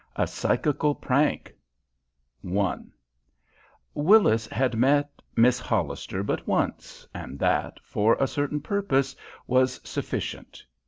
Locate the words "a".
0.15-0.25, 8.19-8.25